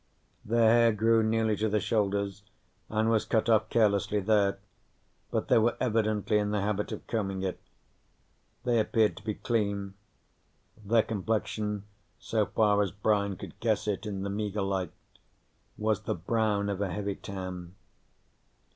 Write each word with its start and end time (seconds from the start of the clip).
Their 0.43 0.67
hair 0.71 0.91
grew 0.93 1.21
nearly 1.21 1.55
to 1.57 1.69
the 1.69 1.79
shoulders 1.79 2.41
and 2.89 3.07
was 3.11 3.23
cut 3.23 3.47
off 3.47 3.69
carelessly 3.69 4.19
there, 4.19 4.57
but 5.29 5.47
they 5.47 5.59
were 5.59 5.77
evidently 5.79 6.39
in 6.39 6.49
the 6.49 6.61
habit 6.61 6.91
of 6.91 7.05
combing 7.05 7.43
it. 7.43 7.59
They 8.63 8.79
appeared 8.79 9.15
to 9.17 9.23
be 9.23 9.35
clean. 9.35 9.93
Their 10.83 11.03
complexion, 11.03 11.83
so 12.17 12.47
far 12.47 12.81
as 12.81 12.91
Brian 12.91 13.35
could 13.35 13.59
guess 13.59 13.87
it 13.87 14.07
in 14.07 14.23
the 14.23 14.31
meager 14.31 14.63
light, 14.63 14.91
was 15.77 16.01
the 16.01 16.15
brown 16.15 16.67
of 16.69 16.81
a 16.81 16.89
heavy 16.91 17.13
tan. 17.13 17.75